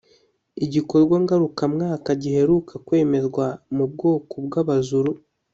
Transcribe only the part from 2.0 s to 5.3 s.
giheruka kwemezwa mu bwoko bw’aba Zulu